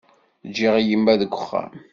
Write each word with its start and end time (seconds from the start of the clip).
Ǧǧiɣ 0.49 0.75
yemma 0.79 1.13
deg 1.21 1.33
uxxam. 1.37 1.71